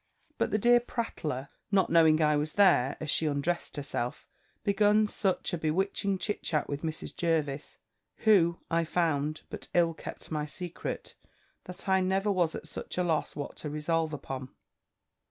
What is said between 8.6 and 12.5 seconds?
I found, but ill kept my secret, that I never